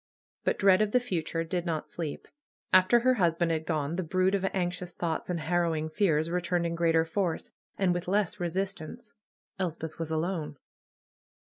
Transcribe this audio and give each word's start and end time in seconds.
But 0.43 0.57
dread 0.57 0.81
of 0.81 0.93
the 0.93 0.99
future 0.99 1.43
did 1.43 1.63
not 1.63 1.87
sleep. 1.87 2.27
After 2.73 3.01
her 3.01 3.13
husband 3.13 3.51
had 3.51 3.67
gone 3.67 3.97
the 3.97 4.01
brood 4.03 4.33
of 4.33 4.43
anxious 4.45 4.95
thoughts 4.95 5.29
and 5.29 5.41
harrowing 5.41 5.91
fears 5.91 6.31
returned 6.31 6.65
in 6.65 6.73
greater 6.73 7.05
force, 7.05 7.51
and 7.77 7.93
with 7.93 8.07
less 8.07 8.39
resistance. 8.39 9.13
Elspeth 9.59 9.99
was 9.99 10.09
alone. 10.09 10.57